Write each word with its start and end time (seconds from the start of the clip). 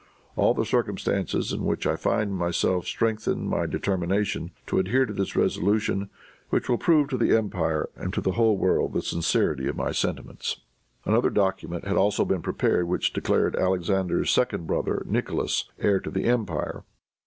All 0.35 0.55
the 0.55 0.65
circumstances 0.65 1.53
in 1.53 1.63
which 1.63 1.85
I 1.85 1.95
find 1.95 2.33
myself 2.33 2.87
strengthen 2.87 3.47
my 3.47 3.67
determination 3.67 4.49
to 4.65 4.79
adhere 4.79 5.05
to 5.05 5.13
this 5.13 5.35
resolution, 5.35 6.09
which 6.49 6.67
will 6.67 6.79
prove 6.79 7.09
to 7.09 7.17
the 7.19 7.37
empire 7.37 7.87
and 7.95 8.11
to 8.15 8.19
the 8.19 8.31
whole 8.31 8.57
world 8.57 8.93
the 8.93 9.03
sincerity 9.03 9.67
of 9.67 9.75
my 9.77 9.91
sentiments." 9.91 10.61
Another 11.05 11.29
document 11.29 11.85
had 11.85 11.97
also 11.97 12.25
been 12.25 12.41
prepared 12.41 12.87
which 12.87 13.13
declared 13.13 13.55
Alexander's 13.55 14.31
second 14.31 14.65
brother, 14.65 15.03
Nicholas, 15.05 15.69
heir 15.77 15.99
to 15.99 16.09
the 16.09 16.23
empire. 16.23 16.83